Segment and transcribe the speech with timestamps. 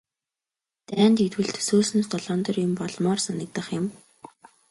[0.89, 3.85] Дайн дэгдвэл төсөөлснөөс долоон доор юм болмоор санагдах юм.